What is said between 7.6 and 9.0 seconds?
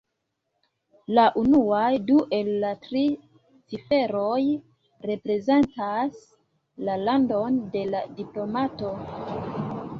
de la diplomato.